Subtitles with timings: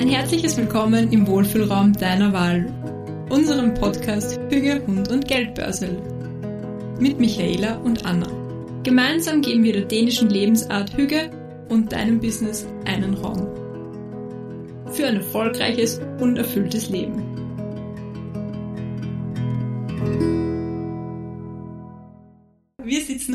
[0.00, 2.72] Ein herzliches Willkommen im Wohlfühlraum deiner Wahl,
[3.28, 6.00] unserem Podcast Hüge, Hund und Geldbörsel.
[6.98, 8.26] Mit Michaela und Anna.
[8.82, 11.30] Gemeinsam geben wir der dänischen Lebensart Hüge
[11.68, 13.46] und deinem Business einen Raum.
[14.90, 17.29] Für ein erfolgreiches und erfülltes Leben.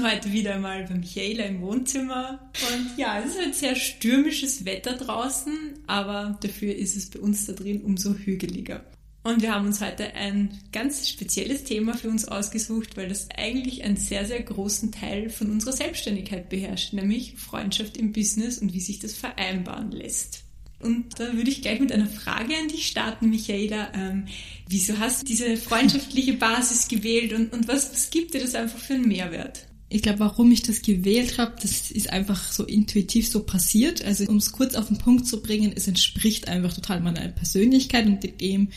[0.05, 4.93] Heute wieder mal bei Michaela im Wohnzimmer und ja, es ist ein sehr stürmisches Wetter
[4.93, 5.53] draußen,
[5.87, 8.85] aber dafür ist es bei uns da drin umso hügeliger.
[9.23, 13.83] Und wir haben uns heute ein ganz spezielles Thema für uns ausgesucht, weil das eigentlich
[13.83, 18.81] einen sehr, sehr großen Teil von unserer Selbstständigkeit beherrscht, nämlich Freundschaft im Business und wie
[18.81, 20.43] sich das vereinbaren lässt.
[20.79, 23.91] Und da würde ich gleich mit einer Frage an dich starten, Michaela.
[23.95, 24.27] Ähm,
[24.69, 28.77] wieso hast du diese freundschaftliche Basis gewählt und, und was, was gibt dir das einfach
[28.77, 29.65] für einen Mehrwert?
[29.95, 34.03] Ich glaube, warum ich das gewählt habe, das ist einfach so intuitiv so passiert.
[34.03, 38.05] Also um es kurz auf den Punkt zu bringen, es entspricht einfach total meiner Persönlichkeit
[38.05, 38.67] und dem,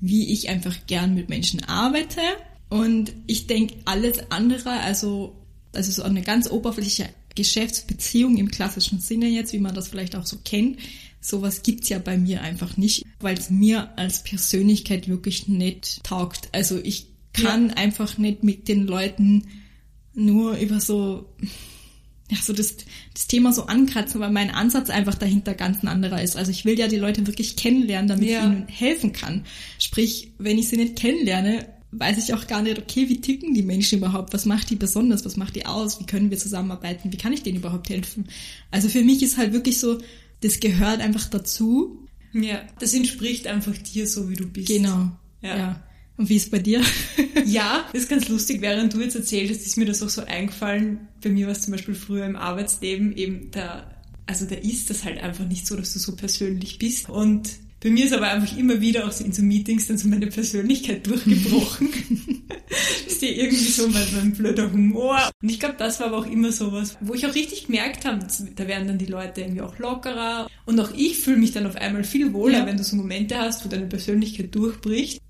[0.00, 2.20] wie ich einfach gern mit Menschen arbeite.
[2.70, 5.36] Und ich denke, alles andere, also,
[5.72, 10.26] also so eine ganz oberflächliche Geschäftsbeziehung im klassischen Sinne jetzt, wie man das vielleicht auch
[10.26, 10.80] so kennt,
[11.20, 16.48] sowas gibt's ja bei mir einfach nicht, weil es mir als Persönlichkeit wirklich nicht taugt.
[16.50, 17.74] Also ich kann ja.
[17.76, 19.44] einfach nicht mit den Leuten
[20.14, 21.26] nur über so
[22.30, 22.76] ja, so das,
[23.12, 26.36] das Thema so ankratzen, weil mein Ansatz einfach dahinter ganz ein anderer ist.
[26.36, 28.38] Also ich will ja die Leute wirklich kennenlernen, damit ja.
[28.38, 29.44] ich ihnen helfen kann.
[29.78, 33.62] Sprich, wenn ich sie nicht kennenlerne, weiß ich auch gar nicht, okay, wie ticken die
[33.62, 34.32] Menschen überhaupt?
[34.32, 35.24] Was macht die besonders?
[35.24, 36.00] Was macht die aus?
[36.00, 37.12] Wie können wir zusammenarbeiten?
[37.12, 38.26] Wie kann ich denen überhaupt helfen?
[38.70, 39.98] Also für mich ist halt wirklich so,
[40.40, 42.08] das gehört einfach dazu.
[42.32, 44.68] Ja, das entspricht einfach dir so, wie du bist.
[44.68, 45.10] Genau.
[45.42, 45.56] Ja.
[45.56, 45.82] ja.
[46.16, 46.80] Und wie ist bei dir?
[47.44, 48.60] ja, das ist ganz lustig.
[48.60, 51.08] Während du jetzt erzählt hast, ist mir das auch so eingefallen.
[51.22, 53.90] Bei mir war es zum Beispiel früher im Arbeitsleben eben da,
[54.26, 57.08] also da ist das halt einfach nicht so, dass du so persönlich bist.
[57.08, 60.08] Und bei mir ist aber einfach immer wieder auch so in so Meetings dann so
[60.08, 61.90] meine Persönlichkeit durchgebrochen.
[63.06, 65.18] ist dir irgendwie so mein, mein blöder Humor.
[65.42, 68.24] Und ich glaube, das war aber auch immer sowas, wo ich auch richtig gemerkt habe,
[68.54, 70.48] da werden dann die Leute irgendwie auch lockerer.
[70.64, 72.66] Und auch ich fühle mich dann auf einmal viel wohler, ja.
[72.66, 75.20] wenn du so Momente hast, wo deine Persönlichkeit durchbricht.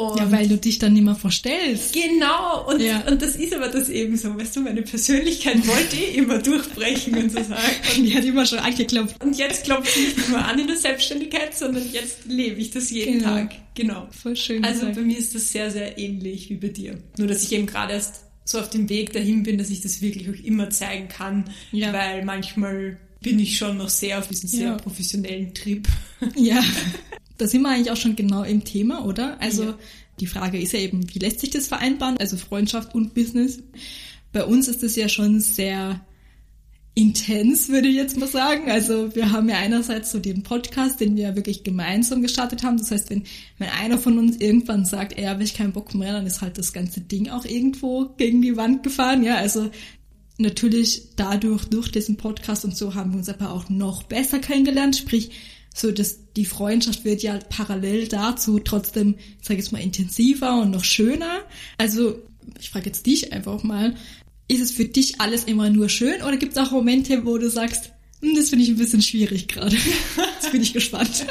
[0.00, 1.92] Und ja, weil du dich dann nicht mehr verstellst.
[1.92, 3.06] Genau, und, ja.
[3.06, 7.14] und das ist aber das eben so, weißt du, meine Persönlichkeit wollte eh immer durchbrechen
[7.18, 7.60] und so sagen.
[7.96, 9.22] Und die hat immer schon angeklopft.
[9.22, 12.90] Und jetzt klopft sie nicht nur an in der Selbstständigkeit, sondern jetzt lebe ich das
[12.90, 13.34] jeden genau.
[13.34, 13.54] Tag.
[13.74, 14.08] Genau.
[14.10, 14.64] Voll schön.
[14.64, 14.96] Also gesagt.
[14.96, 16.98] bei mir ist das sehr, sehr ähnlich wie bei dir.
[17.18, 20.00] Nur, dass ich eben gerade erst so auf dem Weg dahin bin, dass ich das
[20.00, 21.92] wirklich auch immer zeigen kann, ja.
[21.92, 25.86] weil manchmal bin ich schon noch sehr auf diesem sehr professionellen Trip.
[26.36, 26.62] Ja.
[27.40, 29.40] Da sind wir eigentlich auch schon genau im Thema, oder?
[29.40, 29.78] Also ja.
[30.20, 32.18] die Frage ist ja eben, wie lässt sich das vereinbaren?
[32.18, 33.60] Also Freundschaft und Business.
[34.32, 36.00] Bei uns ist es ja schon sehr
[36.94, 38.70] intens, würde ich jetzt mal sagen.
[38.70, 42.76] Also wir haben ja einerseits so den Podcast, den wir wirklich gemeinsam gestartet haben.
[42.76, 43.24] Das heißt, wenn,
[43.58, 46.58] wenn einer von uns irgendwann sagt, ey, habe ich keinen Bock mehr, dann ist halt
[46.58, 49.22] das ganze Ding auch irgendwo gegen die Wand gefahren.
[49.22, 49.70] Ja, also
[50.36, 54.96] natürlich dadurch, durch diesen Podcast und so haben wir uns aber auch noch besser kennengelernt.
[54.96, 55.30] Sprich,
[55.74, 60.70] so dass die Freundschaft wird ja parallel dazu trotzdem, ich sage jetzt mal, intensiver und
[60.70, 61.40] noch schöner.
[61.78, 62.20] Also
[62.58, 63.94] ich frage jetzt dich einfach mal,
[64.48, 67.48] ist es für dich alles immer nur schön oder gibt es auch Momente, wo du
[67.48, 69.76] sagst, hm, das finde ich ein bisschen schwierig gerade.
[70.40, 71.26] Jetzt bin ich gespannt.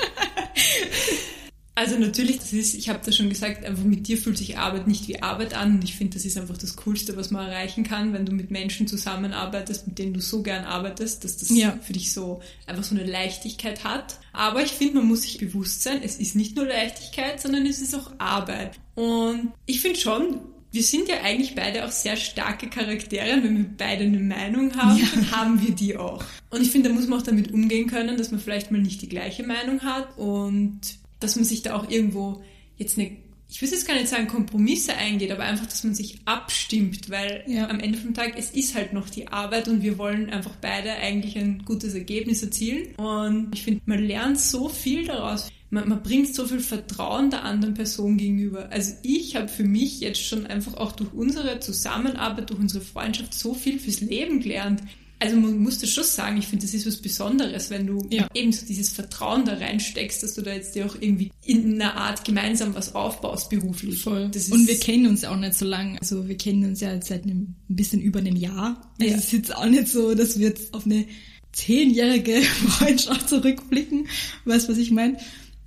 [1.79, 4.85] Also natürlich, das ist, ich habe das schon gesagt, einfach mit dir fühlt sich Arbeit
[4.85, 5.75] nicht wie Arbeit an.
[5.75, 8.51] Und ich finde, das ist einfach das Coolste, was man erreichen kann, wenn du mit
[8.51, 11.79] Menschen zusammenarbeitest, mit denen du so gern arbeitest, dass das ja.
[11.81, 14.19] für dich so einfach so eine Leichtigkeit hat.
[14.34, 17.79] Aber ich finde, man muss sich bewusst sein, es ist nicht nur Leichtigkeit, sondern es
[17.79, 18.78] ist auch Arbeit.
[18.96, 20.41] Und ich finde schon,
[20.73, 23.41] wir sind ja eigentlich beide auch sehr starke Charaktere.
[23.41, 25.06] Wenn wir beide eine Meinung haben, ja.
[25.16, 26.25] dann haben wir die auch.
[26.50, 29.01] Und ich finde, da muss man auch damit umgehen können, dass man vielleicht mal nicht
[29.01, 32.41] die gleiche Meinung hat und dass man sich da auch irgendwo
[32.78, 33.12] jetzt eine,
[33.50, 37.44] ich will jetzt gar nicht sagen Kompromisse eingeht, aber einfach, dass man sich abstimmt, weil
[37.47, 37.68] ja.
[37.68, 40.91] am Ende vom Tag, es ist halt noch die Arbeit und wir wollen einfach beide
[40.91, 42.96] eigentlich ein gutes Ergebnis erzielen.
[42.96, 45.49] Und ich finde, man lernt so viel daraus.
[45.72, 48.72] Man, man, bringt so viel Vertrauen der anderen Person gegenüber.
[48.72, 53.35] Also ich habe für mich jetzt schon einfach auch durch unsere Zusammenarbeit, durch unsere Freundschaft
[53.35, 54.82] so viel fürs Leben gelernt
[55.21, 58.27] also man muss das schon sagen, ich finde, das ist was Besonderes, wenn du ja.
[58.33, 61.95] eben so dieses Vertrauen da reinsteckst, dass du da jetzt dir auch irgendwie in einer
[61.95, 64.01] Art gemeinsam was aufbaust beruflich.
[64.01, 64.31] Voll.
[64.33, 65.99] Und wir kennen uns ja auch nicht so lange.
[65.99, 68.81] Also wir kennen uns ja seit einem ein bisschen über einem Jahr.
[68.99, 69.17] Also ja.
[69.17, 71.05] Es ist jetzt auch nicht so, dass wir jetzt auf eine
[71.51, 74.07] zehnjährige Freundschaft zurückblicken.
[74.45, 75.17] Weißt was ich meine?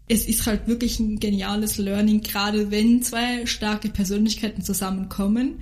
[0.08, 5.60] Es ist halt wirklich ein geniales Learning, gerade wenn zwei starke Persönlichkeiten zusammenkommen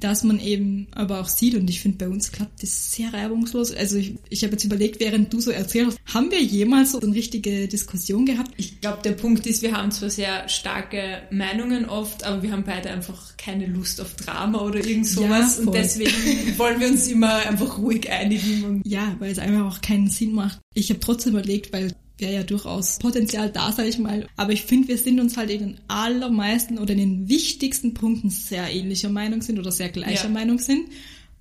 [0.00, 3.74] dass man eben aber auch sieht, und ich finde, bei uns klappt das sehr reibungslos.
[3.74, 7.00] Also ich, ich habe jetzt überlegt, während du so erzählt hast, haben wir jemals so
[7.00, 8.52] eine richtige Diskussion gehabt?
[8.56, 12.64] Ich glaube, der Punkt ist, wir haben zwar sehr starke Meinungen oft, aber wir haben
[12.64, 15.58] beide einfach keine Lust auf Drama oder irgend sowas.
[15.58, 16.12] Ja, und deswegen
[16.58, 18.82] wollen wir uns immer einfach ruhig einigen.
[18.84, 20.58] ja, weil es einfach auch keinen Sinn macht.
[20.74, 24.26] Ich habe trotzdem überlegt, weil wäre ja durchaus Potenzial da, sage ich mal.
[24.36, 28.30] Aber ich finde, wir sind uns halt in den allermeisten oder in den wichtigsten Punkten
[28.30, 30.30] sehr ähnlicher Meinung sind oder sehr gleicher ja.
[30.30, 30.88] Meinung sind.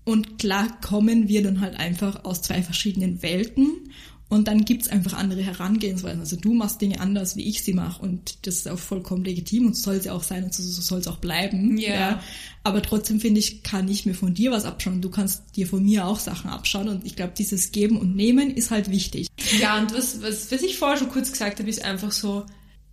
[0.05, 3.91] Und klar kommen wir dann halt einfach aus zwei verschiedenen Welten
[4.29, 6.19] und dann gibt's einfach andere Herangehensweisen.
[6.19, 8.01] Also du machst Dinge anders, wie ich sie mache.
[8.01, 10.99] Und das ist auch vollkommen legitim und soll sie auch sein und so, so soll
[10.99, 11.77] es auch bleiben.
[11.77, 11.93] Yeah.
[11.93, 12.23] Ja.
[12.63, 15.01] Aber trotzdem finde ich, kann ich mir von dir was abschauen.
[15.01, 16.89] Du kannst dir von mir auch Sachen abschauen.
[16.89, 19.27] Und ich glaube, dieses Geben und Nehmen ist halt wichtig.
[19.61, 22.45] Ja, und was, was, was ich vorher schon kurz gesagt habe, ist einfach so,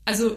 [0.05, 0.37] also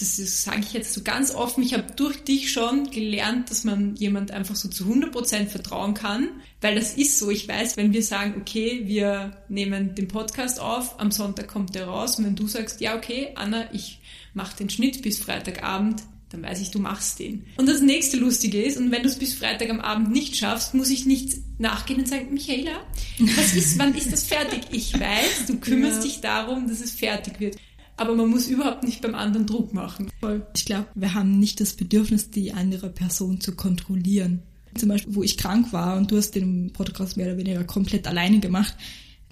[0.00, 3.94] das sage ich jetzt so ganz offen, ich habe durch dich schon gelernt, dass man
[3.96, 6.28] jemand einfach so zu 100% vertrauen kann,
[6.60, 7.30] weil das ist so.
[7.30, 11.86] Ich weiß, wenn wir sagen, okay, wir nehmen den Podcast auf, am Sonntag kommt der
[11.86, 14.00] raus und wenn du sagst, ja, okay, Anna, ich
[14.34, 17.44] mache den Schnitt bis Freitagabend, dann weiß ich, du machst den.
[17.56, 20.74] Und das nächste Lustige ist, und wenn du es bis Freitag am Abend nicht schaffst,
[20.74, 22.86] muss ich nicht nachgehen und sagen, Michaela,
[23.18, 24.60] was ist, wann ist das fertig?
[24.70, 26.02] Ich weiß, du kümmerst ja.
[26.04, 27.56] dich darum, dass es fertig wird
[28.00, 30.10] aber man muss überhaupt nicht beim anderen Druck machen.
[30.56, 34.42] Ich glaube, wir haben nicht das Bedürfnis, die andere Person zu kontrollieren.
[34.74, 38.06] Zum Beispiel, wo ich krank war und du hast den Podcast mehr oder weniger komplett
[38.06, 38.74] alleine gemacht.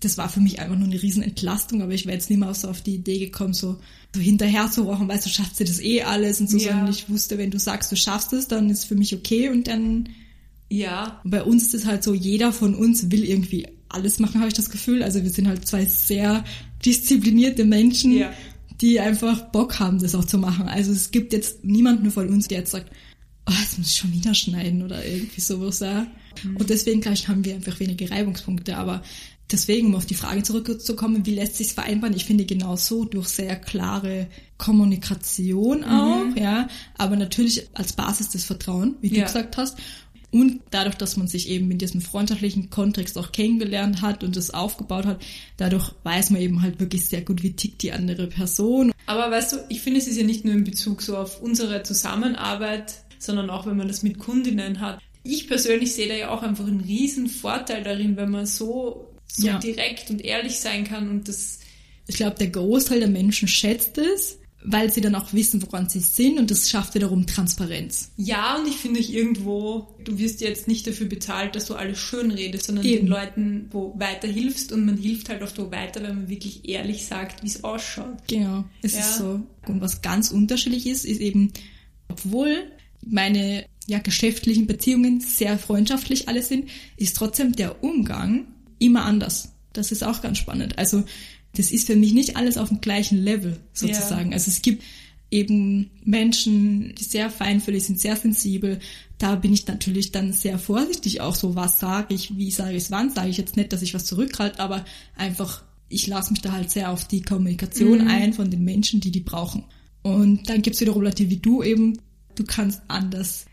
[0.00, 2.68] Das war für mich einfach nur eine Riesenentlastung, aber ich wäre jetzt nicht mehr so
[2.68, 3.78] auf die Idee gekommen, so,
[4.14, 6.72] so hinterher zu rochen, weißt du, schaffst du das eh alles und so, ja.
[6.72, 9.48] sondern ich wusste, wenn du sagst, du schaffst es, dann ist es für mich okay
[9.48, 10.10] und dann
[10.68, 11.22] ja.
[11.24, 14.54] bei uns ist es halt so, jeder von uns will irgendwie alles machen, habe ich
[14.54, 15.02] das Gefühl.
[15.02, 16.44] Also wir sind halt zwei sehr
[16.84, 18.30] disziplinierte Menschen ja
[18.80, 20.68] die einfach Bock haben, das auch zu machen.
[20.68, 22.90] Also es gibt jetzt niemanden von uns, der jetzt sagt,
[23.48, 25.80] oh, jetzt muss ich schon wieder schneiden oder irgendwie sowas.
[25.80, 26.06] Ja.
[26.42, 26.56] Mhm.
[26.56, 28.76] Und deswegen, glaube ich, haben wir einfach wenige Reibungspunkte.
[28.76, 29.02] Aber
[29.50, 32.14] deswegen, um auf die Frage zurückzukommen, wie lässt sich vereinbaren?
[32.14, 34.28] Ich finde genau so durch sehr klare
[34.58, 36.36] Kommunikation auch, mhm.
[36.36, 36.68] ja.
[36.96, 39.14] Aber natürlich als Basis des Vertrauen, wie ja.
[39.14, 39.78] du gesagt hast.
[40.30, 44.50] Und dadurch, dass man sich eben in diesem freundschaftlichen Kontext auch kennengelernt hat und das
[44.50, 45.22] aufgebaut hat,
[45.56, 48.92] dadurch weiß man eben halt wirklich sehr gut, wie tickt die andere Person.
[49.06, 51.82] Aber weißt du, ich finde, es ist ja nicht nur in Bezug so auf unsere
[51.82, 55.00] Zusammenarbeit, sondern auch, wenn man das mit Kundinnen hat.
[55.22, 59.46] Ich persönlich sehe da ja auch einfach einen riesen Vorteil darin, wenn man so, so
[59.46, 59.58] ja.
[59.58, 61.60] direkt und ehrlich sein kann und das.
[62.06, 66.00] Ich glaube, der Großteil der Menschen schätzt es, weil sie dann auch wissen, woran sie
[66.00, 68.10] sind und das schafft wiederum Transparenz.
[68.16, 71.98] Ja, und ich finde ich irgendwo, du wirst jetzt nicht dafür bezahlt, dass du alles
[71.98, 73.06] schön redest, sondern Eben.
[73.06, 77.06] den Leuten wo weiterhilfst und man hilft halt oft wo weiter, wenn man wirklich ehrlich
[77.06, 78.16] sagt, wie es ausschaut.
[78.26, 79.00] Genau, es ja.
[79.00, 79.40] ist so.
[79.66, 81.52] Und was ganz unterschiedlich ist, ist eben,
[82.08, 82.70] obwohl
[83.06, 89.52] meine ja, geschäftlichen Beziehungen sehr freundschaftlich alle sind, ist trotzdem der Umgang immer anders.
[89.72, 90.78] Das ist auch ganz spannend.
[90.78, 91.04] Also
[91.56, 94.30] das ist für mich nicht alles auf dem gleichen Level sozusagen.
[94.30, 94.34] Ja.
[94.34, 94.82] Also es gibt
[95.30, 98.78] eben Menschen, die sehr feinfühlig sind, sehr sensibel.
[99.18, 102.84] Da bin ich natürlich dann sehr vorsichtig auch so, was sage ich, wie sage ich
[102.84, 104.84] es, wann sage ich jetzt nicht, dass ich was zurückhalte, aber
[105.16, 108.08] einfach, ich lasse mich da halt sehr auf die Kommunikation mhm.
[108.08, 109.64] ein von den Menschen, die die brauchen.
[110.02, 111.98] Und dann gibt's wiederum Leute wie du eben,
[112.36, 113.46] du kannst anders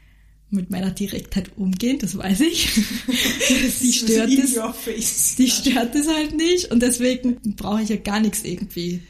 [0.49, 2.69] mit meiner Direktheit umgehen, das weiß ich.
[3.77, 5.35] sie stört es.
[5.35, 9.01] Die stört es halt nicht und deswegen brauche ich ja gar nichts irgendwie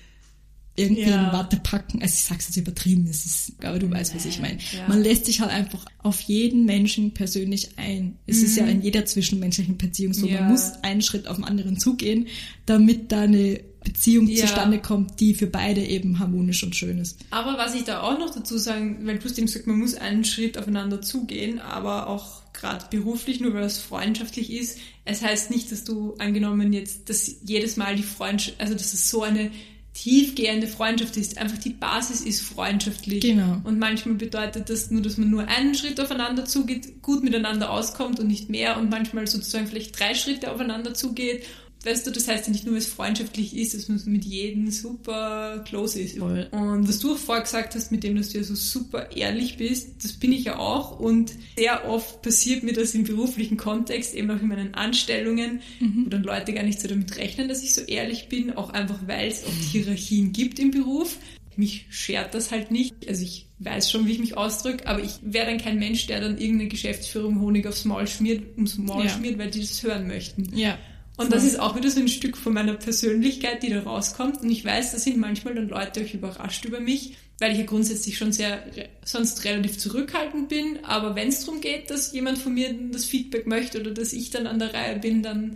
[0.78, 1.28] irgendwie ja.
[1.28, 2.02] in Watte packen.
[2.02, 4.58] Also ich sag's jetzt übertrieben, es ist, aber du weißt, was ich meine.
[4.74, 4.88] Ja.
[4.88, 8.18] Man lässt sich halt einfach auf jeden Menschen persönlich ein.
[8.28, 8.46] Es mhm.
[8.46, 8.70] ist ja mhm.
[8.72, 10.42] in jeder zwischenmenschlichen Beziehung so, ja.
[10.42, 12.28] man muss einen Schritt auf den anderen zugehen,
[12.66, 14.46] damit da eine Beziehung ja.
[14.46, 17.20] zustande kommt, die für beide eben harmonisch und schön ist.
[17.30, 19.96] Aber was ich da auch noch dazu sagen, weil du hast eben gesagt, man muss
[19.96, 24.80] einen Schritt aufeinander zugehen, aber auch gerade beruflich, nur weil es freundschaftlich ist.
[25.06, 29.10] Es heißt nicht, dass du angenommen jetzt, dass jedes Mal die Freundschaft, also dass es
[29.10, 29.52] so eine
[29.94, 31.38] tiefgehende Freundschaft ist.
[31.38, 33.22] Einfach die Basis ist freundschaftlich.
[33.22, 33.62] Genau.
[33.64, 38.20] Und manchmal bedeutet das nur, dass man nur einen Schritt aufeinander zugeht, gut miteinander auskommt
[38.20, 41.46] und nicht mehr und manchmal sozusagen vielleicht drei Schritte aufeinander zugeht
[41.86, 44.72] weißt du, das heißt ja nicht nur, weil es freundschaftlich ist, dass man mit jedem
[44.72, 46.18] super close ist.
[46.18, 46.48] Voll.
[46.52, 49.58] Und was du auch vorher gesagt hast, mit dem, dass du ja so super ehrlich
[49.58, 51.00] bist, das bin ich ja auch.
[51.00, 56.06] Und sehr oft passiert mir das im beruflichen Kontext, eben auch in meinen Anstellungen, mhm.
[56.06, 59.00] wo dann Leute gar nicht so damit rechnen, dass ich so ehrlich bin, auch einfach
[59.08, 61.18] weil es oft Hierarchien gibt im Beruf.
[61.58, 62.94] Mich schert das halt nicht.
[63.08, 66.20] Also ich weiß schon, wie ich mich ausdrücke, aber ich wäre dann kein Mensch, der
[66.20, 69.10] dann irgendeine Geschäftsführung Honig aufs Maul schmiert, ums Maul ja.
[69.10, 70.58] schmiert, weil die das hören möchten.
[70.58, 70.78] Ja.
[71.18, 74.42] Und das ist auch wieder so ein Stück von meiner Persönlichkeit, die da rauskommt.
[74.42, 77.66] Und ich weiß, da sind manchmal dann Leute euch überrascht über mich, weil ich ja
[77.66, 78.64] grundsätzlich schon sehr
[79.04, 80.80] sonst relativ zurückhaltend bin.
[80.84, 84.30] Aber wenn es darum geht, dass jemand von mir das Feedback möchte oder dass ich
[84.30, 85.56] dann an der Reihe bin, dann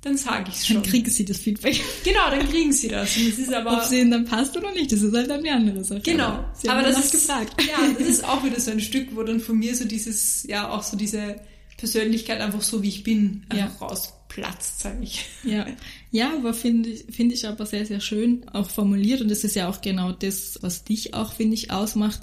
[0.00, 0.76] dann sage ich es schon.
[0.76, 1.80] Dann kriegen sie das Feedback.
[2.04, 3.16] Genau, dann kriegen sie das.
[3.16, 5.50] Und das ist aber, Ob es ihnen dann passt oder nicht, das ist halt die
[5.50, 6.00] andere Sache.
[6.02, 6.24] Genau.
[6.24, 7.60] Aber, sie aber haben das ist, gefragt.
[7.66, 10.70] ja, das ist auch wieder so ein Stück, wo dann von mir so dieses, ja,
[10.70, 11.36] auch so diese
[11.78, 13.96] Persönlichkeit einfach so, wie ich bin, einfach Ja.
[14.28, 15.24] Rausplatzt, sage ich.
[15.44, 15.66] Ja,
[16.10, 19.20] ja, aber finde ich, finde ich aber sehr, sehr schön auch formuliert.
[19.20, 22.20] Und das ist ja auch genau das, was dich auch, finde ich, ausmacht,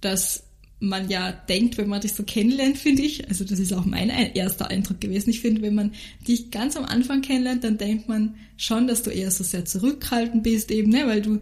[0.00, 0.44] dass
[0.82, 4.10] man ja denkt, wenn man dich so kennenlernt, finde ich, also das ist auch mein
[4.10, 5.92] ein- erster Eindruck gewesen, ich finde, wenn man
[6.26, 10.42] dich ganz am Anfang kennenlernt, dann denkt man schon, dass du eher so sehr zurückhaltend
[10.42, 11.40] bist eben, ne, weil du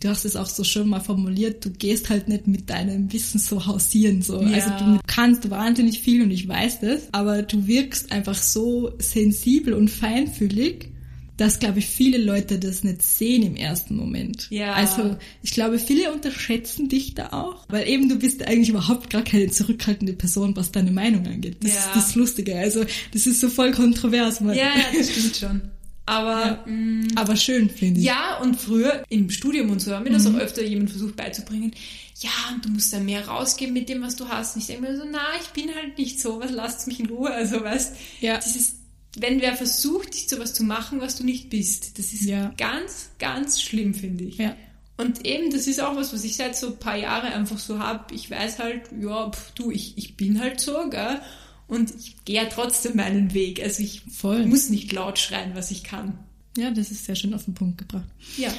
[0.00, 3.38] Du hast es auch so schön mal formuliert, du gehst halt nicht mit deinem Wissen
[3.38, 4.42] so hausieren, so.
[4.42, 4.50] Ja.
[4.50, 9.72] Also du kannst wahnsinnig viel und ich weiß das, aber du wirkst einfach so sensibel
[9.72, 10.90] und feinfühlig,
[11.38, 14.48] dass, glaube ich, viele Leute das nicht sehen im ersten Moment.
[14.50, 14.72] Ja.
[14.74, 19.22] Also ich glaube, viele unterschätzen dich da auch, weil eben du bist eigentlich überhaupt gar
[19.22, 21.58] keine zurückhaltende Person, was deine Meinung angeht.
[21.62, 21.78] Das Ja.
[21.78, 22.56] ist das Lustige.
[22.58, 24.40] Also das ist so voll kontrovers.
[24.40, 24.56] Man.
[24.56, 25.60] Ja, ja, das stimmt schon.
[26.06, 28.06] Aber mh, Aber schön, finde ich.
[28.06, 31.72] ja, und früher im Studium und so haben mir das auch öfter jemand versucht beizubringen.
[32.20, 34.54] Ja, und du musst da mehr rausgeben mit dem, was du hast.
[34.54, 37.06] Und ich denke mir so, na, ich bin halt nicht so, was lasst mich in
[37.06, 37.30] Ruhe.
[37.30, 38.38] Also weißt, Ja.
[38.38, 38.76] dieses,
[39.18, 42.52] wenn wer versucht, dich zu was zu machen, was du nicht bist, das ist Ja.
[42.56, 44.36] ganz, ganz schlimm, finde ich.
[44.38, 44.54] Ja.
[44.98, 47.78] Und eben, das ist auch was, was ich seit so ein paar Jahren einfach so
[47.80, 48.12] hab.
[48.12, 51.20] Ich weiß halt, ja, pf, du, ich, ich bin halt so, gell?
[51.68, 53.62] Und ich gehe ja trotzdem meinen Weg.
[53.62, 54.46] Also ich Voll.
[54.46, 56.18] muss nicht laut schreien, was ich kann.
[56.56, 58.06] Ja, das ist sehr schön auf den Punkt gebracht.
[58.36, 58.52] Ja.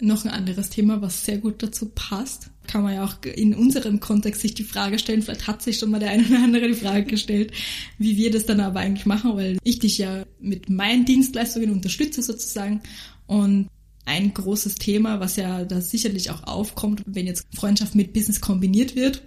[0.00, 2.50] Noch ein anderes Thema, was sehr gut dazu passt.
[2.66, 5.90] Kann man ja auch in unserem Kontext sich die Frage stellen, vielleicht hat sich schon
[5.90, 7.52] mal der eine oder andere die Frage gestellt,
[7.98, 12.22] wie wir das dann aber eigentlich machen, weil ich dich ja mit meinen Dienstleistungen unterstütze
[12.22, 12.80] sozusagen.
[13.26, 13.68] Und
[14.06, 18.96] ein großes Thema, was ja da sicherlich auch aufkommt, wenn jetzt Freundschaft mit Business kombiniert
[18.96, 19.22] wird,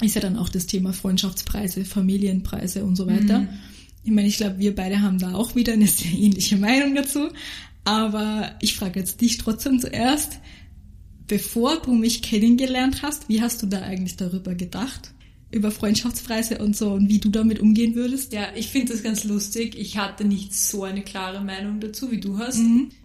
[0.00, 3.46] ist ja dann auch das Thema Freundschaftspreise, Familienpreise und so weiter.
[4.02, 7.28] Ich meine, ich glaube, wir beide haben da auch wieder eine sehr ähnliche Meinung dazu.
[7.84, 10.38] Aber ich frage jetzt dich trotzdem zuerst,
[11.26, 15.12] bevor du mich kennengelernt hast, wie hast du da eigentlich darüber gedacht?
[15.50, 18.32] Über Freundschaftspreise und so und wie du damit umgehen würdest?
[18.32, 19.76] Ja, ich finde das ganz lustig.
[19.76, 22.60] Ich hatte nicht so eine klare Meinung dazu, wie du hast.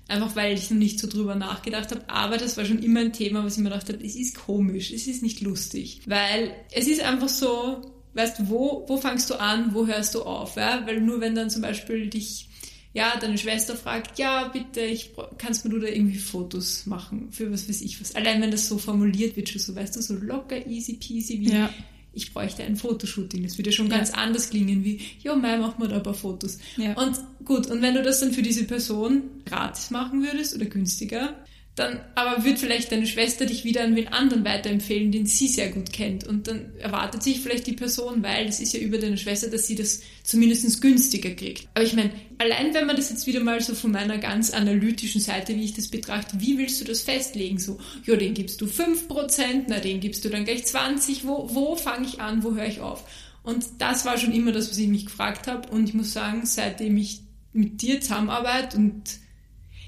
[0.08, 2.08] Einfach weil ich noch nicht so drüber nachgedacht habe.
[2.08, 4.92] Aber das war schon immer ein Thema, was ich mir gedacht habe, es ist komisch,
[4.92, 6.02] es ist nicht lustig.
[6.06, 7.82] Weil es ist einfach so,
[8.14, 10.58] weißt du, wo, wo fangst du an, wo hörst du auf?
[10.58, 10.86] Ja?
[10.86, 12.50] Weil nur wenn dann zum Beispiel dich,
[12.94, 17.52] ja, deine Schwester fragt, ja, bitte, ich, kannst mir du da irgendwie Fotos machen für
[17.52, 18.16] was weiß ich was.
[18.16, 21.52] Allein wenn das so formuliert wird, schon so, weißt du, so locker, easy peasy, wie
[21.52, 21.70] Ja.
[22.16, 23.44] Ich bräuchte ein Fotoshooting.
[23.44, 23.98] Das würde schon Ja.
[23.98, 26.58] ganz anders klingen wie, ja, Mai, mach mal da ein paar Fotos.
[26.78, 26.94] Ja.
[26.94, 31.45] Und gut, und wenn du das dann für diese Person gratis machen würdest oder günstiger,
[31.76, 35.72] dann aber wird vielleicht deine Schwester dich wieder an wen anderen weiterempfehlen, den sie sehr
[35.72, 36.26] gut kennt.
[36.26, 39.68] Und dann erwartet sich vielleicht die Person, weil das ist ja über deine Schwester, dass
[39.68, 41.68] sie das zumindest günstiger kriegt.
[41.74, 45.20] Aber ich meine, allein wenn man das jetzt wieder mal so von meiner ganz analytischen
[45.20, 47.60] Seite, wie ich das betrachte, wie willst du das festlegen?
[47.60, 51.76] So, ja, den gibst du 5%, na, den gibst du dann gleich 20%, wo, wo
[51.76, 53.04] fange ich an, wo höre ich auf?
[53.44, 55.68] Und das war schon immer das, was ich mich gefragt habe.
[55.70, 57.20] Und ich muss sagen, seitdem ich
[57.52, 59.04] mit dir zusammenarbeite und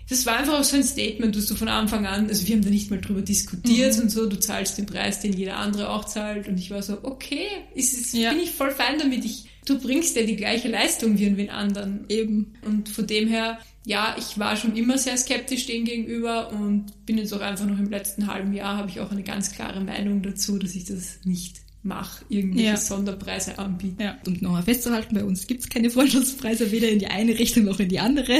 [0.10, 2.64] das war einfach auch so ein Statement, dass du von Anfang an, also wir haben
[2.64, 6.06] da nicht mal drüber diskutiert und so, du zahlst den Preis, den jeder andere auch
[6.06, 6.48] zahlt.
[6.48, 7.46] Und ich war so, okay,
[7.76, 8.32] ist es, Ja.
[8.32, 9.26] bin ich voll fein damit.
[9.26, 12.06] Ich, du bringst ja die gleiche Leistung wie an wen anderen.
[12.10, 12.54] Eben.
[12.66, 17.18] Und von dem her, ja, ich war schon immer sehr skeptisch dem gegenüber und bin
[17.18, 20.22] jetzt auch einfach noch im letzten halben Jahr, habe ich auch eine ganz klare Meinung
[20.22, 22.78] dazu, dass ich das nicht mache, irgendwelche Ja.
[22.78, 24.02] Sonderpreise anbieten.
[24.02, 24.18] Ja.
[24.26, 27.88] Und nochmal festzuhalten, bei uns gibt's keine Freundschaftspreise, weder in die eine Richtung noch in
[27.88, 28.40] die andere.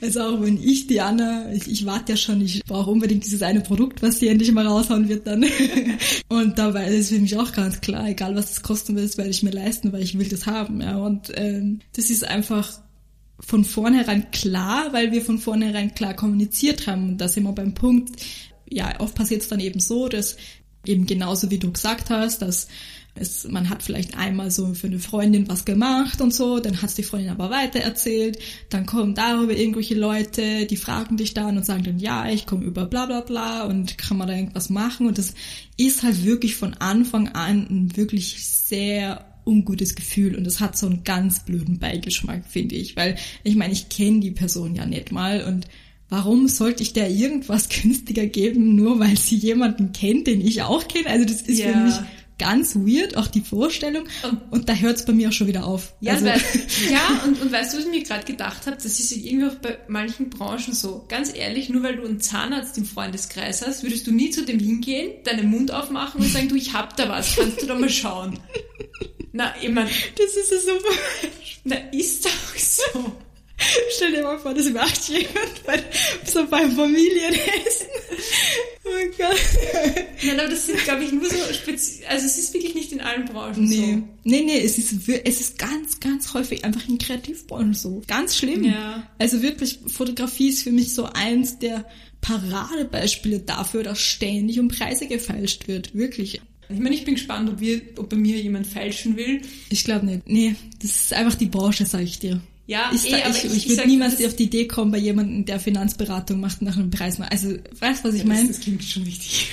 [0.00, 3.42] Also auch wenn ich, die Anna, ich, ich warte ja schon, ich brauche unbedingt dieses
[3.42, 5.44] eine Produkt, was sie endlich mal raushauen wird dann.
[6.28, 9.18] Und dabei ist es für mich auch ganz klar, egal was es kosten will, das
[9.18, 10.80] werde ich mir leisten, weil ich will das haben.
[10.80, 10.96] Ja.
[10.96, 12.80] Und ähm, das ist einfach
[13.40, 17.10] von vornherein klar, weil wir von vornherein klar kommuniziert haben.
[17.10, 18.20] Und da sind wir beim Punkt,
[18.68, 20.36] ja, oft passiert es dann eben so, dass
[20.86, 22.68] eben genauso wie du gesagt hast, dass
[23.20, 26.94] es, man hat vielleicht einmal so für eine Freundin was gemacht und so, dann hat's
[26.94, 28.38] die Freundin aber weitererzählt,
[28.70, 32.64] dann kommen darüber irgendwelche Leute, die fragen dich dann und sagen dann, ja, ich komme
[32.64, 35.34] über bla bla bla und kann man da irgendwas machen und das
[35.76, 40.86] ist halt wirklich von Anfang an ein wirklich sehr ungutes Gefühl und es hat so
[40.86, 45.12] einen ganz blöden Beigeschmack, finde ich, weil ich meine, ich kenne die Person ja nicht
[45.12, 45.66] mal und
[46.08, 50.86] warum sollte ich der irgendwas günstiger geben, nur weil sie jemanden kennt, den ich auch
[50.88, 51.08] kenne?
[51.08, 51.76] Also das ist für Ja.
[51.76, 51.94] mich
[52.40, 54.04] ganz weird, auch die Vorstellung.
[54.50, 55.92] Und, da hört es bei mir auch schon wieder auf.
[56.00, 56.40] Ja, also, weil,
[56.90, 58.76] ja und, und weißt du, was ich mir gerade gedacht habe?
[58.76, 61.04] Das ist irgendwie auch bei manchen Branchen so.
[61.08, 64.58] Ganz ehrlich, nur weil du einen Zahnarzt im Freundeskreis hast, würdest du nie zu dem
[64.58, 67.90] hingehen, deinen Mund aufmachen und sagen, du, ich hab da was, kannst du da mal
[67.90, 68.38] schauen.
[69.32, 70.94] Na, ich mein, das ist ja super.
[71.64, 73.12] Na, ist doch so.
[73.96, 75.82] Stell dir mal vor, das macht jemand bei,
[76.24, 77.86] so beim Familienessen.
[78.82, 79.36] Oh Gott.
[80.24, 83.00] Nein, aber das sind, glaube ich, nur so speziell, also es ist wirklich nicht in
[83.00, 83.76] allen Branchen nee.
[83.76, 84.08] so.
[84.24, 88.02] Nee, nee, es ist, es ist ganz, ganz häufig einfach in Kreativbranchen so.
[88.08, 88.64] Ganz schlimm.
[88.64, 89.08] Ja.
[89.18, 91.86] Also wirklich, Fotografie ist für mich so eins der
[92.20, 95.94] Paradebeispiele dafür, dass ständig um Preise gefälscht wird.
[95.94, 96.40] Wirklich.
[96.68, 99.42] Ich meine, ich bin gespannt, ob, wir, ob bei mir jemand fälschen will.
[99.70, 100.28] Ich glaube nicht.
[100.28, 102.40] Nee, das ist einfach die Branche, sag ich dir.
[102.70, 105.44] Ja, ich, eh, ich, ich, ich, ich würde niemals auf die Idee kommen, bei jemandem,
[105.44, 107.26] der Finanzberatung macht, nach einem Preis mal.
[107.26, 108.46] Also, weißt du, was ich ja, meine?
[108.46, 109.48] Das, das klingt schon wichtig.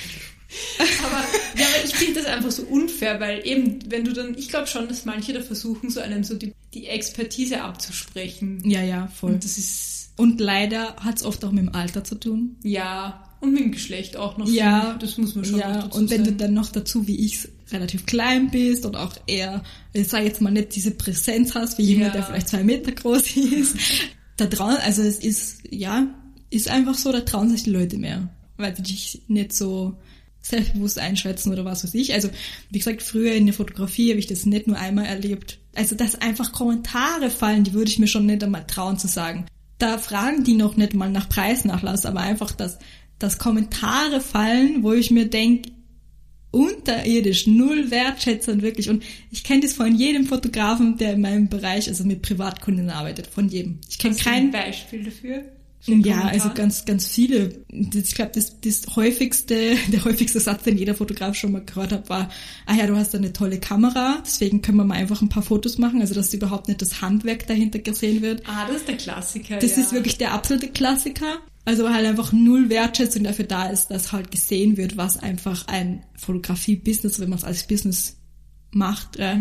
[0.78, 1.24] aber,
[1.58, 4.68] ja, aber ich finde das einfach so unfair, weil eben, wenn du dann, ich glaube
[4.68, 8.62] schon, dass manche da versuchen, so einem so die, die Expertise abzusprechen.
[8.64, 9.32] Ja, ja, voll.
[9.32, 10.12] Und das ist.
[10.16, 12.54] Und leider hat es oft auch mit dem Alter zu tun.
[12.62, 14.48] Ja, und mit dem Geschlecht auch noch.
[14.48, 16.36] Ja, das muss man schon Ja, und wenn sein.
[16.36, 20.40] du dann noch dazu, wie ich, relativ klein bist und auch eher, ich sag jetzt
[20.40, 22.12] mal nicht diese Präsenz hast, wie jemand, Ja.
[22.20, 23.76] der vielleicht zwei Meter groß ist,
[24.36, 26.06] da trauen, also es ist, ja,
[26.50, 29.94] ist einfach so, da trauen sich die Leute mehr, weil die dich nicht so
[30.40, 32.14] selbstbewusst einschätzen oder was weiß ich.
[32.14, 32.30] Also,
[32.70, 35.58] wie gesagt, früher in der Fotografie habe ich das nicht nur einmal erlebt.
[35.74, 39.44] Also, dass einfach Kommentare fallen, die würde ich mir schon nicht einmal trauen zu sagen.
[39.78, 42.78] Da fragen die noch nicht mal nach Preisnachlass, aber einfach, dass,
[43.18, 45.70] dass Kommentare fallen, wo ich mir denke,
[46.50, 48.88] unterirdisch, null wertschätzend wirklich.
[48.88, 53.26] Und ich kenne das von jedem Fotografen, der in meinem Bereich, also mit Privatkunden arbeitet,
[53.26, 53.80] von jedem.
[53.88, 55.44] Ich kenne Hast du keinen ein Beispiel dafür?
[55.86, 56.30] Ja, Kommentar?
[56.30, 57.64] also ganz, ganz viele.
[57.68, 62.10] Ich glaube, das, das häufigste, der häufigste Satz, den jeder Fotograf schon mal gehört hat,
[62.10, 62.30] war,
[62.66, 65.78] ah ja, du hast eine tolle Kamera, deswegen können wir mal einfach ein paar Fotos
[65.78, 68.42] machen, also dass überhaupt nicht das Handwerk dahinter gesehen wird.
[68.46, 69.58] Ah, das ist der Klassiker.
[69.58, 69.82] Das ja.
[69.82, 71.38] ist wirklich der absolute Klassiker.
[71.68, 76.02] Also halt einfach null Wertschätzung dafür da ist, dass halt gesehen wird, was einfach ein
[76.16, 78.16] Fotografie-Business, wenn man es als Business
[78.70, 79.36] macht, äh,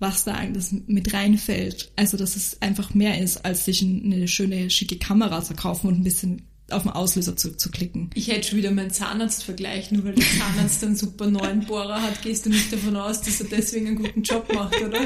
[0.00, 1.92] was da eigentlich mit reinfällt.
[1.94, 6.00] Also dass es einfach mehr ist, als sich eine schöne, schicke Kamera zu kaufen und
[6.00, 6.42] ein bisschen
[6.72, 8.10] auf den Auslöser zu, zu klicken.
[8.14, 12.22] Ich hätte schon wieder meinen Zahnarzt-Vergleich, nur weil der Zahnarzt einen super neuen Bohrer hat,
[12.22, 14.98] gehst du nicht davon aus, dass er deswegen einen guten Job macht, oder?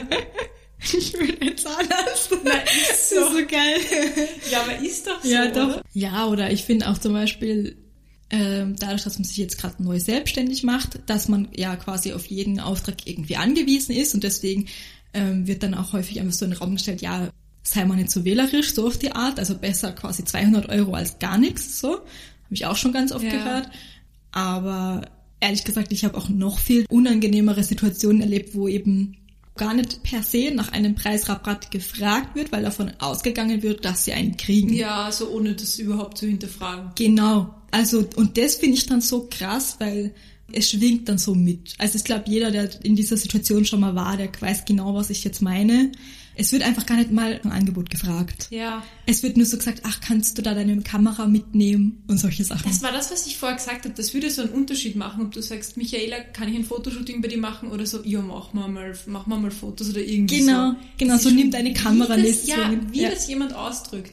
[0.92, 2.30] Ich will ein Zahnarzt.
[2.44, 3.16] Das ist so.
[3.30, 3.76] so geil.
[4.50, 5.68] Ja, aber ist doch so, Ja, doch.
[5.68, 5.82] oder?
[5.94, 7.76] Ja, oder ich finde auch zum Beispiel,
[8.30, 12.26] ähm, dadurch, dass man sich jetzt gerade neu selbstständig macht, dass man ja quasi auf
[12.26, 14.66] jeden Auftrag irgendwie angewiesen ist und deswegen
[15.14, 17.28] ähm, wird dann auch häufig einfach so in den Raum gestellt, ja,
[17.62, 21.18] sei mal nicht so wählerisch, so auf die Art, also besser quasi 200 Euro als
[21.18, 21.92] gar nichts, so.
[21.94, 23.30] Habe ich auch schon ganz oft Ja.
[23.30, 23.70] gehört.
[24.32, 25.02] Aber
[25.40, 29.16] ehrlich gesagt, ich habe auch noch viel unangenehmere Situationen erlebt, wo eben
[29.56, 34.12] gar nicht per se nach einem Preisrabatt gefragt wird, weil davon ausgegangen wird, dass sie
[34.12, 34.72] einen kriegen.
[34.72, 36.92] Ja, so ohne das überhaupt zu hinterfragen.
[36.94, 37.54] Genau.
[37.70, 40.14] Also, und das finde ich dann so krass, weil
[40.52, 41.74] es schwingt dann so mit.
[41.78, 45.10] Also ich glaube, jeder, der in dieser Situation schon mal war, der weiß genau, was
[45.10, 45.92] ich jetzt meine.
[46.38, 48.48] Es wird einfach gar nicht mal ein Angebot gefragt.
[48.50, 48.82] Ja.
[49.06, 52.68] Es wird nur so gesagt, ach, kannst du da deine Kamera mitnehmen und solche Sachen.
[52.70, 53.94] Das war das, was ich vorher gesagt habe.
[53.94, 57.28] Das würde so einen Unterschied machen, ob du sagst, Michaela, kann ich ein Fotoshooting bei
[57.28, 60.72] dir machen oder so, ja, mach mal mal, mach mal, mal Fotos oder irgendwie Genau,
[60.72, 60.76] so.
[60.98, 63.10] genau, Das so nimm deine Kamera nicht, Ja, so, wie ja.
[63.10, 64.12] das jemand ausdrückt.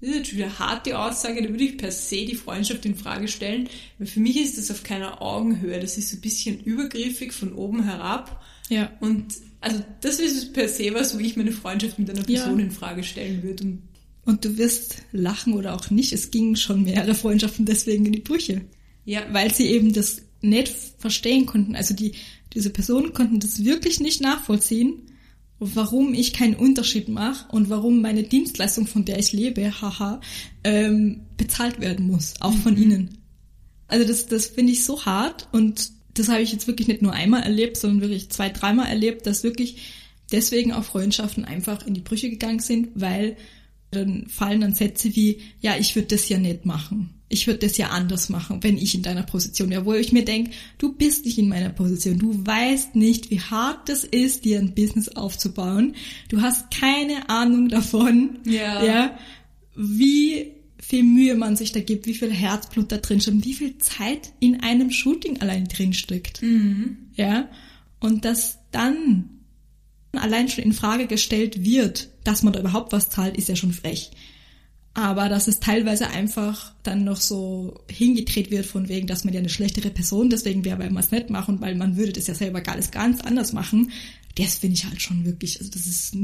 [0.00, 2.84] Das ist jetzt schon wieder eine harte Aussage, da würde ich per se die Freundschaft
[2.86, 5.78] in Frage stellen, weil für mich ist das auf keiner Augenhöhe.
[5.78, 8.42] Das ist so ein bisschen übergriffig von oben herab.
[8.70, 8.90] Ja.
[9.00, 9.26] Und
[9.60, 12.42] also das ist per se was, wo ich meine Freundschaft mit einer Ja.
[12.42, 13.64] Person in Frage stellen würde.
[13.64, 13.82] Und
[14.24, 16.12] Und du wirst lachen oder auch nicht.
[16.12, 18.62] Es gingen schon mehrere Freundschaften deswegen in die Brüche.
[19.04, 21.76] ja, weil sie eben das nicht verstehen konnten.
[21.76, 22.12] Also die,
[22.54, 25.02] diese Personen konnten das wirklich nicht nachvollziehen,
[25.58, 30.20] warum ich keinen Unterschied mache und warum meine Dienstleistung, von der ich lebe, haha,
[30.64, 33.18] ähm, bezahlt werden muss, auch von ihnen.
[33.88, 37.12] Also das, das finde ich so hart und das habe ich jetzt wirklich nicht nur
[37.12, 39.76] einmal erlebt, sondern wirklich zwei, dreimal erlebt, dass wirklich
[40.32, 43.36] deswegen auch Freundschaften einfach in die Brüche gegangen sind, weil
[43.90, 47.10] dann fallen dann Sätze wie, ja, ich würde das ja nicht machen.
[47.28, 49.84] Ich würde das ja anders machen, wenn ich in deiner Position wäre.
[49.84, 52.18] Wo ich mir denke, du bist nicht in meiner Position.
[52.18, 55.94] Du weißt nicht, wie hart das ist, dir ein Business aufzubauen.
[56.28, 58.84] Du hast keine Ahnung davon, Ja.
[58.84, 59.18] ja
[59.76, 63.54] wie viel Mühe man sich da gibt, wie viel Herzblut da drin steckt, und wie
[63.54, 66.42] viel Zeit in einem Shooting allein drin steckt.
[67.14, 67.48] Ja.
[68.00, 69.30] Und dass dann
[70.12, 73.72] allein schon in Frage gestellt wird, dass man da überhaupt was zahlt, ist ja schon
[73.72, 74.10] frech.
[74.92, 79.38] Aber dass es teilweise einfach dann noch so hingedreht wird von wegen, dass man ja
[79.38, 82.34] eine schlechtere Person deswegen wäre, weil man es nicht machen, weil man würde das ja
[82.34, 83.92] selber gar alles ganz anders machen.
[84.36, 86.16] Das finde ich halt schon wirklich, also das ist,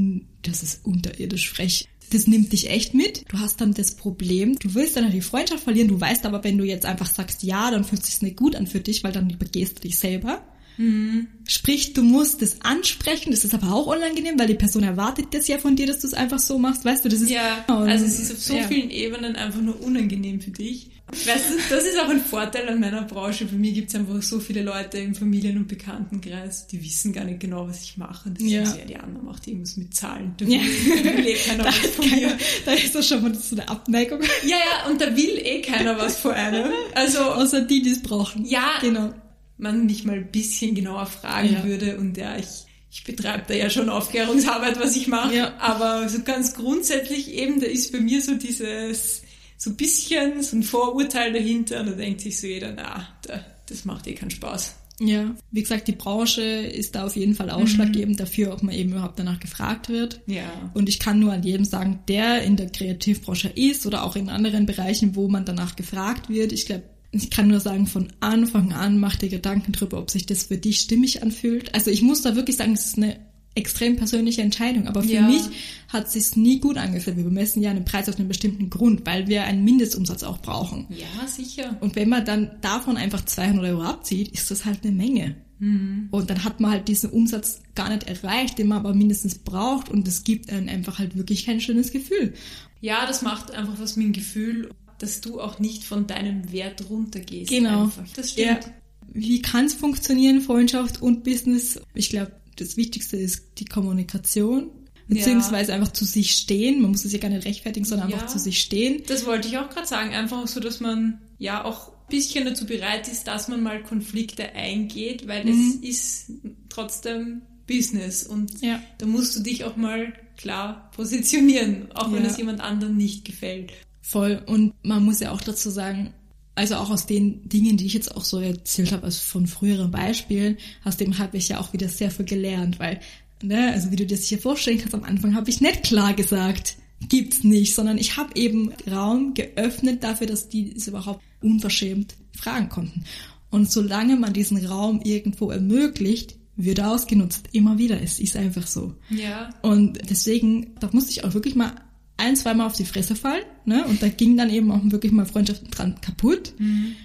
[0.43, 1.89] das ist unterirdisch frech.
[2.11, 3.25] Das nimmt dich echt mit.
[3.29, 6.57] Du hast dann das Problem, du willst dann die Freundschaft verlieren, du weißt aber, wenn
[6.57, 9.13] du jetzt einfach sagst ja, dann fühlt es sich nicht gut an für dich, weil
[9.13, 10.43] dann übergehst du dich selber.
[10.79, 11.29] Mhm.
[11.49, 15.49] Sprich, du musst es ansprechen, das ist aber auch unangenehm, weil die Person erwartet das
[15.49, 17.31] ja von dir, dass du es einfach so machst, weißt du, das ist...
[17.31, 18.67] Ja, also es ist auf so ja.
[18.67, 20.91] vielen Ebenen einfach nur unangenehm für dich.
[21.09, 23.45] Weißt du, das ist auch ein Vorteil an meiner Branche.
[23.45, 27.23] Bei mir gibt es einfach so viele Leute im Familien- und Bekanntenkreis, die wissen gar
[27.23, 28.29] nicht genau, was ich mache.
[28.31, 28.63] Das ja.
[28.63, 30.35] ist ja die andere macht irgendwas mit Zahlen.
[30.37, 30.59] Da ja.
[30.61, 32.37] will eh keiner was von mir.
[32.65, 34.21] Da ist doch schon mal so eine Abneigung.
[34.43, 36.73] Ja, ja, und da will eh keiner was von einem.
[36.95, 38.45] Also, Außer die, die es brauchen.
[38.45, 39.13] Ja, genau
[39.59, 41.65] man mich mal ein bisschen genauer fragen ja.
[41.65, 41.99] würde.
[41.99, 45.35] Und ja, ich, ich betreibe da ja schon Aufklärungsarbeit, was ich mache.
[45.35, 45.55] Ja.
[45.59, 49.23] Aber so ganz grundsätzlich eben, da ist bei mir so dieses,
[49.57, 51.81] so ein bisschen so ein Vorurteil dahinter.
[51.81, 54.75] Und da denkt sich so jeder, na, da, das macht eh keinen Spaß.
[54.99, 58.21] Ja, wie gesagt, die Branche ist da auf jeden Fall ausschlaggebend mhm.
[58.21, 60.23] dafür, ob man eben überhaupt danach gefragt wird.
[60.27, 60.71] Ja.
[60.73, 64.31] Und ich kann nur an jedem sagen, der in der Kreativbranche ist oder auch in
[64.31, 66.53] anderen Bereichen, wo man danach gefragt wird.
[66.53, 70.27] Ich glaube, ich kann nur sagen, von Anfang an mach dir Gedanken drüber, ob sich
[70.27, 71.75] das für dich stimmig anfühlt.
[71.75, 73.17] Also ich muss da wirklich sagen, es ist eine
[73.57, 74.87] extrem persönliche Entscheidung.
[74.87, 75.23] Aber für ja.
[75.23, 75.43] mich
[75.89, 77.17] hat es sich nie gut angefühlt.
[77.17, 80.87] Wir bemessen ja einen Preis auf einen bestimmten Grund, weil wir einen Mindestumsatz auch brauchen.
[80.91, 81.77] Ja, sicher.
[81.81, 85.37] Und wenn man dann davon einfach 200 Euro abzieht, ist das halt eine Menge.
[85.59, 86.09] Mhm.
[86.11, 89.89] Und dann hat man halt diesen Umsatz gar nicht erreicht, den man aber mindestens braucht.
[89.89, 92.35] Und das gibt einem einfach halt wirklich kein schönes Gefühl.
[92.83, 96.89] Ja, das macht einfach was mit dem Gefühl dass du auch nicht von deinem Wert
[96.89, 97.51] runtergehst.
[97.51, 97.85] Genau.
[97.85, 98.05] Einfach.
[98.15, 98.65] Das stimmt.
[98.65, 98.73] Ja.
[99.13, 101.81] Wie kann es funktionieren, Freundschaft und Business?
[101.95, 104.71] Ich glaube, das Wichtigste ist die Kommunikation.
[105.09, 105.77] Beziehungsweise ja.
[105.77, 106.83] einfach zu sich stehen.
[106.83, 109.05] Man muss es ja gar nicht rechtfertigen, sondern ja, einfach zu sich stehen.
[109.07, 110.13] Das wollte ich auch gerade sagen.
[110.13, 114.53] Einfach so, dass man ja auch ein bisschen dazu bereit ist, dass man mal Konflikte
[114.55, 115.81] eingeht, weil mhm.
[115.83, 116.33] es ist
[116.69, 118.81] trotzdem Business und ja.
[118.99, 123.73] da musst du dich auch mal klar positionieren, auch wenn es jemand anderen nicht gefällt.
[124.07, 124.41] Voll.
[124.47, 126.15] Und man muss ja auch dazu sagen,
[126.55, 129.91] also auch aus den Dingen, die ich jetzt auch so erzählt habe, also von früheren
[129.91, 133.01] Beispielen, aus dem habe ich ja auch wieder sehr viel gelernt, weil,
[133.43, 136.77] ne, also wie du dir sicher vorstellen kannst, am Anfang habe ich nicht klar gesagt,
[137.09, 142.69] gibt's nicht, sondern ich habe eben Raum geöffnet dafür, dass die es überhaupt unverschämt fragen
[142.69, 143.03] konnten.
[143.51, 147.49] Und solange man diesen Raum irgendwo ermöglicht, wird er ausgenutzt.
[147.53, 148.01] Immer wieder.
[148.01, 148.95] Es ist einfach so.
[149.11, 149.51] Ja.
[149.63, 151.75] Und deswegen, da musste ich auch wirklich mal
[152.17, 153.85] ein, zweimal auf die Fresse fallen, ne?
[153.87, 156.55] Und da ging dann eben auch wirklich mal Freundschaften dran kaputt.
[156.59, 156.97] Mhm.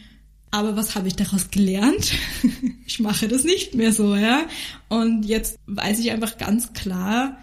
[0.52, 2.14] Aber was habe ich daraus gelernt?
[2.86, 4.46] ich mache das nicht mehr so, ja.
[4.90, 7.38] Und jetzt weiß ich einfach ganz klar,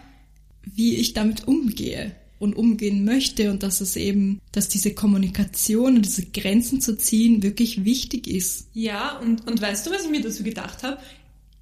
[0.63, 6.05] wie ich damit umgehe und umgehen möchte und dass es eben, dass diese Kommunikation und
[6.05, 8.69] diese Grenzen zu ziehen wirklich wichtig ist.
[8.73, 10.99] Ja, und, und weißt du, was ich mir dazu gedacht habe?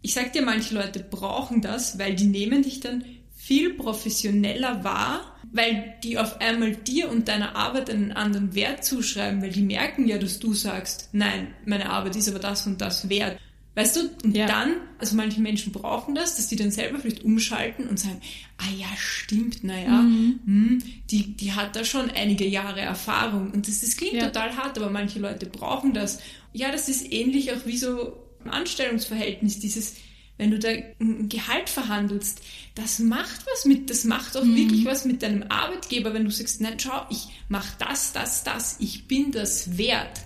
[0.02, 3.04] Ich sag dir, manche Leute brauchen das, weil die nehmen dich dann
[3.48, 9.42] viel professioneller wahr weil die auf einmal dir und deiner Arbeit einen anderen Wert zuschreiben,
[9.42, 13.10] weil die merken ja, dass du sagst, nein, meine Arbeit ist aber das und das
[13.10, 13.40] wert.
[13.76, 14.48] Weißt du, und ja.
[14.48, 18.20] dann, also manche Menschen brauchen das, dass die dann selber vielleicht umschalten und sagen,
[18.58, 20.40] ah ja, stimmt, naja, mhm.
[20.46, 23.52] Hm, die, die hat da schon einige Jahre Erfahrung.
[23.52, 24.26] Und das, das klingt ja.
[24.26, 26.20] total hart, aber manche Leute brauchen das.
[26.54, 29.94] Ja, das ist ähnlich auch wie so ein Anstellungsverhältnis, dieses,
[30.38, 30.70] wenn du da
[31.00, 32.42] ein Gehalt verhandelst,
[32.76, 34.56] das macht was mit, das macht auch mhm.
[34.56, 38.78] wirklich was mit deinem Arbeitgeber, wenn du sagst, nein, schau, ich mach das, das, das,
[38.80, 40.22] ich bin das wert.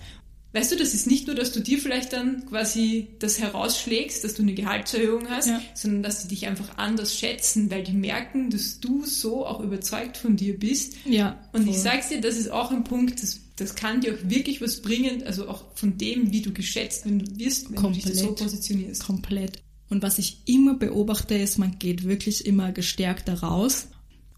[0.54, 4.34] Weißt du, das ist nicht nur, dass du dir vielleicht dann quasi das herausschlägst, dass
[4.34, 5.62] du eine Gehaltserhöhung hast, ja.
[5.72, 10.18] sondern dass sie dich einfach anders schätzen, weil die merken, dass du so auch überzeugt
[10.18, 10.96] von dir bist.
[11.06, 11.40] Ja.
[11.52, 11.72] Und voll.
[11.72, 14.82] ich sag's dir, das ist auch ein Punkt, das, das kann dir auch wirklich was
[14.82, 18.04] bringen, also auch von dem, wie du geschätzt wenn du wirst, wenn Komplett.
[18.04, 19.04] du dich so positionierst.
[19.04, 19.62] Komplett.
[19.92, 23.88] Und was ich immer beobachte, ist, man geht wirklich immer gestärkter raus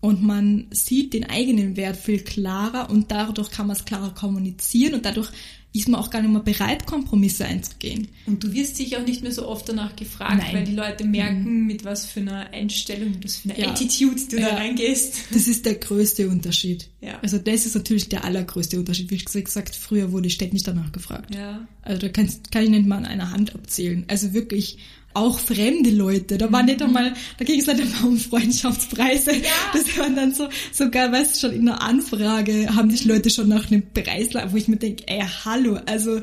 [0.00, 4.94] und man sieht den eigenen Wert viel klarer und dadurch kann man es klarer kommunizieren
[4.94, 5.30] und dadurch
[5.72, 8.08] ist man auch gar nicht mehr bereit, Kompromisse einzugehen.
[8.26, 10.54] Und du wirst dich auch nicht mehr so oft danach gefragt, Nein.
[10.54, 11.66] weil die Leute merken, mhm.
[11.66, 13.70] mit was für einer Einstellung, mit was für einer ja.
[13.70, 14.50] Attitude du ja.
[14.50, 15.16] da reingehst.
[15.32, 16.88] Das ist der größte Unterschied.
[17.00, 17.18] Ja.
[17.22, 19.10] Also das ist natürlich der allergrößte Unterschied.
[19.10, 21.34] Wie gesagt, früher wurde ich ständig danach gefragt.
[21.34, 21.66] Ja.
[21.82, 24.04] Also da kann, kann ich nicht mal an einer Hand abzählen.
[24.08, 24.78] Also wirklich
[25.14, 26.38] auch fremde Leute.
[26.38, 26.86] Da war nicht mhm.
[26.86, 29.36] einmal, da ging es nicht einmal um Freundschaftspreise.
[29.36, 29.50] Ja.
[29.72, 33.48] Das waren dann so, sogar, weißt du, schon in der Anfrage haben sich Leute schon
[33.48, 36.20] nach einem Preis, wo ich mir denke, ey, hallo, also.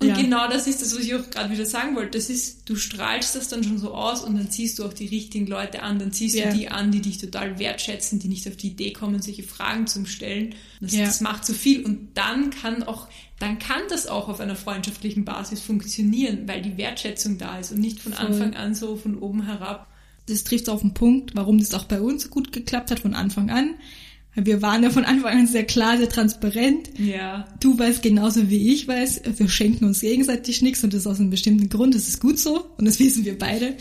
[0.00, 0.14] Und Ja.
[0.14, 2.18] genau das ist das, was ich auch gerade wieder sagen wollte.
[2.18, 5.06] Das ist, du strahlst das dann schon so aus und dann ziehst du auch die
[5.08, 5.98] richtigen Leute an.
[5.98, 6.50] Dann ziehst Ja.
[6.52, 9.88] du die an, die dich total wertschätzen, die nicht auf die Idee kommen, solche Fragen
[9.88, 10.54] zu stellen.
[10.80, 11.04] Das, Ja.
[11.04, 11.84] das macht so viel.
[11.84, 13.08] Und dann kann auch,
[13.38, 17.80] dann kann das auch auf einer freundschaftlichen Basis funktionieren, weil die Wertschätzung da ist und
[17.80, 18.26] nicht von Voll.
[18.26, 19.86] Anfang an so von oben herab.
[20.26, 23.14] Das trifft auf den Punkt, warum das auch bei uns so gut geklappt hat von
[23.14, 23.74] Anfang an.
[24.34, 26.90] Wir waren ja von Anfang an sehr klar, sehr transparent.
[26.98, 27.48] Ja.
[27.60, 31.30] Du weißt genauso wie ich weiß, wir schenken uns gegenseitig nichts und das aus einem
[31.30, 31.94] bestimmten Grund.
[31.94, 33.76] Das ist gut so und das wissen wir beide.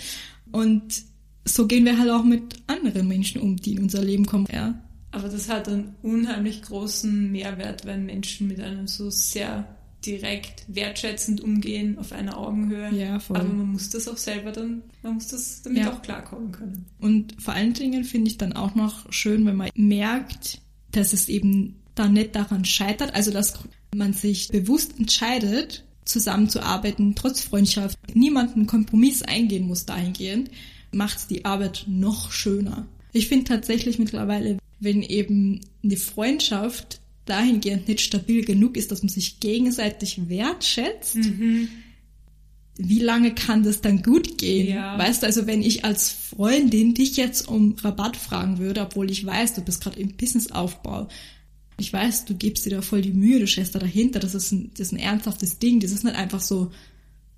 [0.52, 1.04] Und
[1.46, 4.48] so gehen wir halt auch mit anderen Menschen um, die in unser Leben kommen.
[4.52, 9.68] Ja, Aber das hat einen unheimlich großen Mehrwert, wenn Menschen mit einem so sehr
[10.06, 12.94] direkt wertschätzend umgehen, auf einer Augenhöhe.
[12.94, 13.38] Ja, voll.
[13.38, 15.94] Aber man muss das auch selber dann, man muss das damit Ja.
[15.94, 16.86] auch klarkommen können.
[17.00, 21.30] Und vor allen Dingen finde ich dann auch noch schön, wenn man merkt, dass es
[21.30, 23.56] eben dann nicht daran scheitert, also dass
[23.96, 30.52] man sich bewusst entscheidet, zusammenzuarbeiten, trotz Freundschaft, niemanden Kompromiss eingehen muss dahingehend,
[30.92, 32.88] macht die Arbeit noch schöner.
[33.14, 39.10] Ich finde tatsächlich mittlerweile, wenn eben eine Freundschaft dahingehend nicht stabil genug ist, dass man
[39.10, 41.18] sich gegenseitig wertschätzt,
[42.80, 44.68] wie lange kann das dann gut gehen?
[44.68, 44.98] Ja.
[44.98, 49.26] Weißt du, also wenn ich als Freundin dich jetzt um Rabatt fragen würde, obwohl ich
[49.26, 51.08] weiß, du bist gerade im Businessaufbau,
[51.80, 54.52] ich weiß, du gibst dir da voll die Mühe, du stehst da dahinter, das ist
[54.52, 56.72] ein, das ist ein ernsthaftes Ding, das ist nicht einfach so,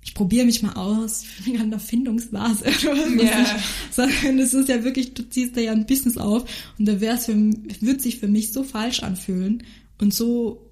[0.02, 3.56] ich probiere mich mal aus, ich bin an der Findungsphase oder was weiß Ja.
[3.56, 6.44] ich, sondern das ist ja wirklich, du ziehst da ja ein Business auf
[6.78, 7.34] und da wär's für,
[7.80, 9.62] wird sich für mich so falsch anfühlen
[9.98, 10.66] und so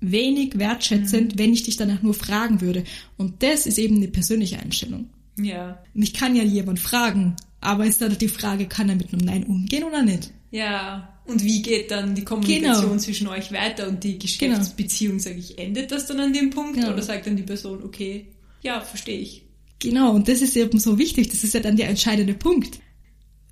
[0.00, 2.84] wenig wertschätzend, wenn ich dich danach nur fragen würde.
[3.16, 5.08] Und das ist eben eine persönliche Einstellung.
[5.40, 5.82] Ja.
[5.94, 9.44] Mich kann ja jemand fragen, aber ist dann die Frage, kann er mit einem Nein
[9.44, 10.30] umgehen oder nicht?
[10.50, 11.08] Ja.
[11.26, 12.98] Und wie geht dann die Kommunikation Genau.
[12.98, 16.76] zwischen euch weiter und die Geschäftsbeziehung, sage ich, endet das dann an dem Punkt?
[16.76, 16.92] Ja.
[16.92, 18.26] Oder sagt dann die Person, okay,
[18.64, 19.44] ja, verstehe ich.
[19.78, 22.78] Genau, und das ist eben so wichtig, das ist ja dann der entscheidende Punkt,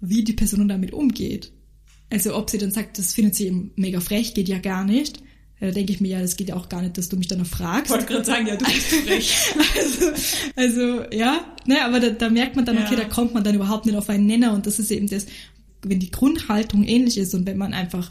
[0.01, 1.53] wie die Person damit umgeht.
[2.11, 5.23] Also ob sie dann sagt, das findet sie eben mega frech, geht ja gar nicht.
[5.61, 7.45] Da denke ich mir, ja, das geht ja auch gar nicht, dass du mich danach
[7.45, 7.91] Ich fragst.
[7.91, 9.37] wollte gerade sagen, ja, du bist frech.
[9.79, 10.11] Also,
[10.57, 13.01] also ja, ne, aber da, da merkt man dann, okay, Ja.
[13.03, 15.27] da kommt man dann überhaupt nicht auf einen Nenner und das ist eben das,
[15.83, 18.11] wenn die Grundhaltung ähnlich ist und wenn man einfach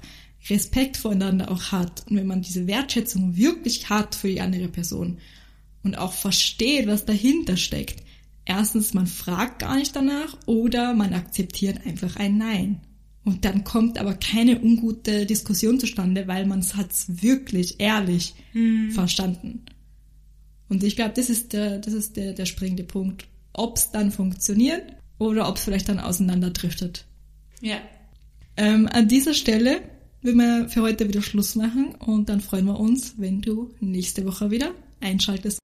[0.50, 5.18] Respekt voneinander auch hat und wenn man diese Wertschätzung wirklich hat für die andere Person
[5.84, 8.04] und auch versteht, was dahinter steckt.
[8.46, 12.82] Erstens, man fragt gar nicht danach oder man akzeptiert einfach ein Nein.
[13.24, 18.34] Und dann kommt aber keine ungute Diskussion zustande, weil man es hat's wirklich ehrlich
[18.92, 19.64] verstanden.
[20.70, 23.28] Und ich glaube, das ist der, das ist der, der springende Punkt.
[23.54, 24.84] Ob es dann funktioniert
[25.20, 27.06] oder ob es vielleicht dann auseinanderdriftet.
[27.62, 27.78] Ja.
[28.58, 29.82] Ähm, an dieser Stelle
[30.22, 34.26] will wir für heute wieder Schluss machen und dann freuen wir uns, wenn du nächste
[34.26, 35.60] Woche wieder einschaltest.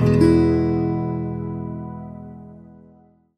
[0.00, 0.51] Thank you.